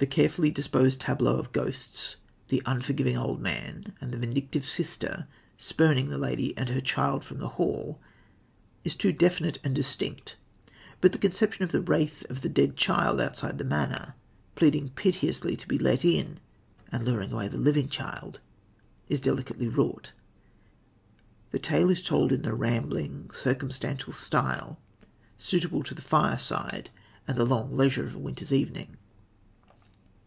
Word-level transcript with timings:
The 0.00 0.06
carefully 0.06 0.52
disposed 0.52 1.00
tableau 1.00 1.38
of 1.40 1.50
ghosts 1.50 2.14
the 2.50 2.62
unforgiving 2.64 3.16
old 3.16 3.40
man, 3.40 3.94
and 4.00 4.12
the 4.12 4.16
vindictive 4.18 4.64
sister, 4.64 5.26
spurning 5.56 6.08
the 6.08 6.18
lady 6.18 6.56
and 6.56 6.68
her 6.68 6.80
child 6.80 7.24
from 7.24 7.40
the 7.40 7.48
hall 7.58 8.00
is 8.84 8.94
too 8.94 9.10
definite 9.10 9.58
and 9.64 9.74
distinct, 9.74 10.36
but 11.00 11.10
the 11.10 11.18
conception 11.18 11.64
of 11.64 11.72
the 11.72 11.80
wraith 11.80 12.24
of 12.30 12.42
the 12.42 12.48
dead 12.48 12.76
child 12.76 13.20
outside 13.20 13.58
the 13.58 13.64
manor, 13.64 14.14
pleading 14.54 14.90
piteously 14.90 15.56
to 15.56 15.66
be 15.66 15.78
let 15.78 16.04
in, 16.04 16.38
and 16.92 17.04
luring 17.04 17.32
away 17.32 17.48
the 17.48 17.58
living 17.58 17.88
child, 17.88 18.38
is 19.08 19.20
delicately 19.20 19.66
wrought. 19.66 20.12
The 21.50 21.58
tale 21.58 21.90
is 21.90 22.04
told 22.04 22.30
in 22.30 22.42
the 22.42 22.54
rambling, 22.54 23.30
circumstantial 23.32 24.12
style, 24.12 24.78
suitable 25.38 25.82
to 25.82 25.92
the 25.94 26.02
fireside 26.02 26.90
and 27.26 27.36
the 27.36 27.44
long 27.44 27.76
leisure 27.76 28.06
of 28.06 28.14
a 28.14 28.18
winter's 28.20 28.52
evening. 28.52 28.96